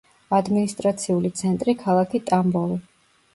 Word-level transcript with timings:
ადმინისტრაციული 0.35 1.31
ცენტრი 1.41 1.75
ქალაქი 1.83 2.23
ტამბოვი. 2.33 2.81